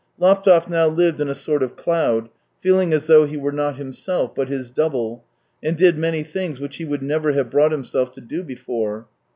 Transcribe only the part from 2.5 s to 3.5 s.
feeling as though he